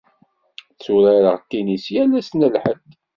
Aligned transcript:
Tturareɣ 0.83 1.37
tennis 1.49 1.85
yal 1.93 2.11
ass 2.19 2.29
n 2.33 2.45
Lḥedd. 2.53 2.89